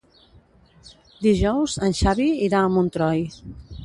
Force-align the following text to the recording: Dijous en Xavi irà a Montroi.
Dijous 1.25 1.75
en 1.87 1.93
Xavi 1.99 2.25
irà 2.47 2.63
a 2.63 2.73
Montroi. 2.79 3.23